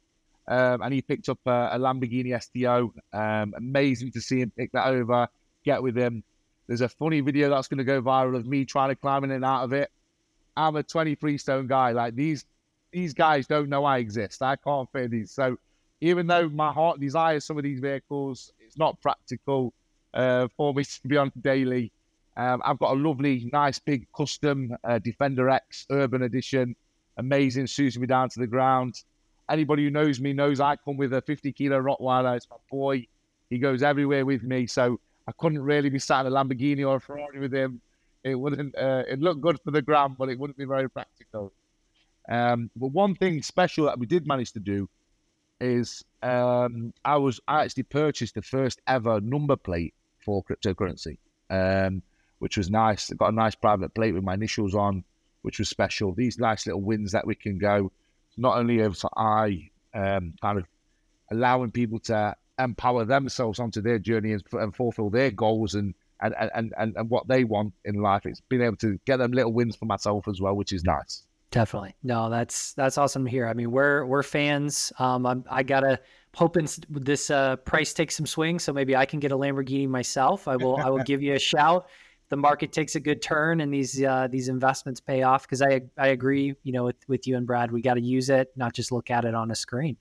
[0.48, 2.92] um, and he picked up a, a Lamborghini STO.
[3.12, 5.28] Um, amazing to see him pick that over,
[5.64, 6.22] get with him.
[6.66, 9.30] There's a funny video that's going to go viral of me trying to climb in
[9.30, 9.90] and out of it.
[10.56, 11.92] I'm a 23 stone guy.
[11.92, 12.44] Like these,
[12.92, 14.42] these guys don't know I exist.
[14.42, 15.30] I can't fit these.
[15.30, 15.58] So
[16.00, 19.72] even though my heart desires some of these vehicles, it's not practical
[20.14, 21.92] uh, for me to be on daily.
[22.36, 26.76] Um, I've got a lovely, nice, big custom uh, Defender X Urban Edition.
[27.16, 29.02] Amazing, suits me down to the ground.
[29.48, 32.36] Anybody who knows me knows I come with a 50 kilo Rottweiler.
[32.36, 33.06] It's my boy.
[33.48, 34.66] He goes everywhere with me.
[34.66, 37.80] So I couldn't really be sat in a Lamborghini or a Ferrari with him.
[38.24, 38.76] It wouldn't.
[38.76, 41.52] Uh, it looked good for the gram, but it wouldn't be very practical.
[42.28, 44.88] Um, but one thing special that we did manage to do
[45.60, 49.94] is um, I was I actually purchased the first ever number plate
[50.24, 51.18] for cryptocurrency,
[51.50, 52.02] um,
[52.40, 53.10] which was nice.
[53.10, 55.04] It got a nice private plate with my initials on,
[55.46, 56.12] which was special.
[56.12, 57.92] These nice little wins that we can go.
[58.36, 60.66] Not only have I um, kind of
[61.30, 66.34] allowing people to empower themselves onto their journey and, and fulfill their goals and and,
[66.52, 68.26] and, and and what they want in life.
[68.26, 71.22] It's been able to get them little wins for myself as well, which is nice.
[71.52, 71.94] Definitely.
[72.02, 73.46] No, that's that's awesome to hear.
[73.46, 74.92] I mean, we're we're fans.
[74.98, 76.00] Um, I'm, I gotta
[76.34, 80.48] hoping this uh, price takes some swing, so maybe I can get a Lamborghini myself.
[80.48, 81.86] I will I will give you a shout.
[82.28, 85.82] The market takes a good turn and these uh, these investments pay off, because I
[85.96, 86.54] I agree.
[86.64, 89.10] You know, with with you and Brad, we got to use it, not just look
[89.10, 89.96] at it on a screen.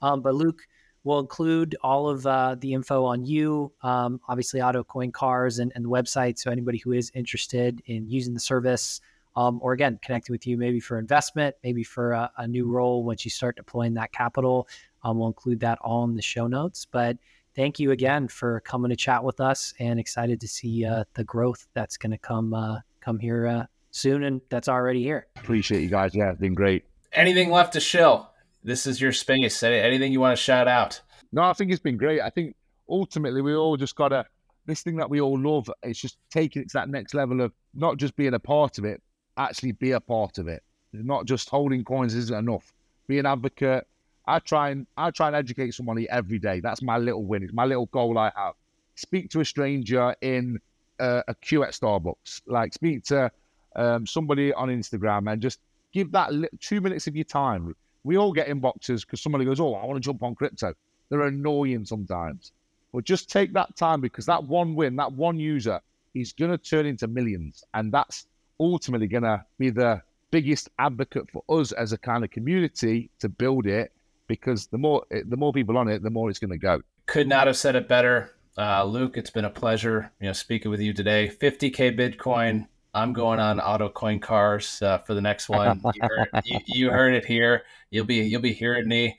[0.00, 0.62] Um, but Luke,
[1.04, 5.84] we'll include all of uh, the info on you, um, obviously AutoCoin Cars and, and
[5.84, 6.38] the website.
[6.38, 9.00] So anybody who is interested in using the service,
[9.36, 13.04] um, or again connecting with you maybe for investment, maybe for a, a new role
[13.04, 14.66] once you start deploying that capital,
[15.02, 16.86] um, we'll include that all in the show notes.
[16.90, 17.18] But
[17.56, 21.24] thank you again for coming to chat with us, and excited to see uh, the
[21.24, 25.26] growth that's going to come uh, come here uh, soon, and that's already here.
[25.36, 26.14] Appreciate you guys.
[26.14, 26.84] Yeah, it's been great.
[27.12, 28.30] Anything left to shill?
[28.62, 29.62] This is your space.
[29.62, 31.00] Any- Anything you want to shout out?
[31.32, 32.20] No, I think it's been great.
[32.20, 32.54] I think
[32.88, 34.24] ultimately we all just got to,
[34.66, 37.52] this thing that we all love, it's just taking it to that next level of
[37.74, 39.02] not just being a part of it,
[39.36, 40.62] actually be a part of it.
[40.92, 42.72] Not just holding coins isn't enough.
[43.06, 43.86] Be an advocate.
[44.26, 46.60] I try and I try and educate somebody every day.
[46.60, 47.42] That's my little win.
[47.42, 48.54] It's my little goal I have.
[48.96, 50.58] Speak to a stranger in
[50.98, 52.42] uh, a queue at Starbucks.
[52.46, 53.30] Like speak to
[53.76, 55.60] um, somebody on Instagram and just
[55.92, 57.74] give that li- two minutes of your time.
[58.04, 60.74] We all get inboxes because somebody goes, "Oh, I want to jump on crypto."
[61.08, 62.52] They're annoying sometimes,
[62.92, 65.80] but just take that time because that one win, that one user,
[66.14, 68.26] is going to turn into millions, and that's
[68.58, 73.28] ultimately going to be the biggest advocate for us as a kind of community to
[73.28, 73.92] build it.
[74.26, 76.80] Because the more the more people on it, the more it's going to go.
[77.06, 78.32] Could not have said it better.
[78.58, 81.28] Uh, Luke, it's been a pleasure, you know, speaking with you today.
[81.28, 82.66] 50k Bitcoin.
[82.94, 85.82] I'm going on AutoCoin Cars uh, for the next one.
[85.94, 87.64] You heard, you, you heard it here.
[87.90, 89.18] You'll be you'll be hearing me.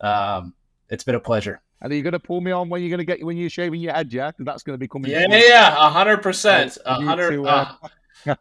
[0.00, 0.54] Um,
[0.88, 1.60] it's been a pleasure.
[1.80, 3.50] And are you going to pull me on when you're going to get when you're
[3.50, 4.30] shaving your head, yeah?
[4.38, 5.10] that's going to be coming.
[5.10, 7.48] Yeah, yeah, hundred percent, hundred, uh,
[7.82, 7.88] uh,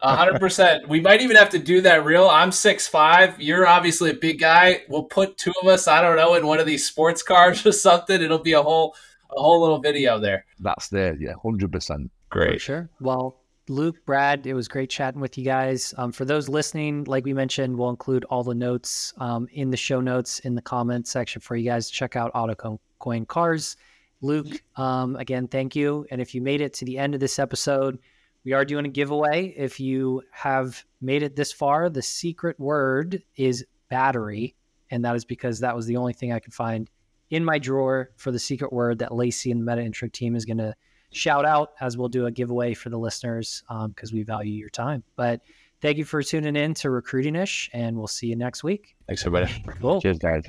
[0.02, 0.88] hundred percent.
[0.88, 2.28] We might even have to do that real.
[2.28, 3.40] I'm six five.
[3.40, 4.84] You're obviously a big guy.
[4.90, 5.88] We'll put two of us.
[5.88, 8.22] I don't know in one of these sports cars or something.
[8.22, 8.96] It'll be a whole
[9.30, 10.46] a whole little video there.
[10.60, 12.12] That's there, yeah, hundred percent.
[12.32, 12.90] For sure.
[13.00, 15.94] Well, Luke, Brad, it was great chatting with you guys.
[15.98, 19.78] Um, for those listening, like we mentioned, we'll include all the notes um, in the
[19.78, 23.78] show notes in the comments section for you guys to check out AutoCoin Cars.
[24.22, 26.06] Luke, um, again, thank you.
[26.12, 28.00] And if you made it to the end of this episode,
[28.46, 29.54] we are doing a giveaway.
[29.58, 34.56] If you have made it this far, the secret word is battery.
[34.92, 36.90] And that is because that was the only thing I could find
[37.32, 40.60] in my drawer for the secret word that Lacey and the Metaintro team is going
[40.60, 40.76] to
[41.12, 44.70] shout out as we'll do a giveaway for the listeners um, because we value your
[44.70, 45.04] time.
[45.16, 45.42] But
[45.82, 48.96] thank you for tuning in to Recruiting Ish, and we'll see you next week.
[49.08, 49.52] Thanks, everybody.
[49.82, 50.02] Cool.
[50.02, 50.44] Cheers, guys.